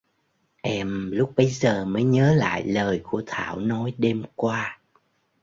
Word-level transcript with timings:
Em 0.63 1.11
lúc 1.11 1.33
bấy 1.37 1.47
giờ 1.47 1.85
mới 1.85 2.03
nhớ 2.03 2.33
lại 2.33 2.63
lời 2.67 2.99
của 3.03 3.23
Thảo 3.25 3.59
nói 3.59 3.93
đêm 3.97 4.23
qua 4.35 4.79